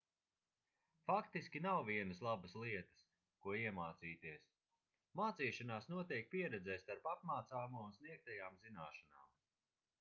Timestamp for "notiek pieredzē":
5.95-6.81